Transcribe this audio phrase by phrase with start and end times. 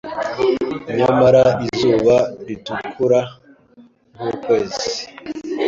[0.97, 2.15] Nyamara izuba
[2.47, 3.19] ritukura
[4.15, 4.87] nkukwezi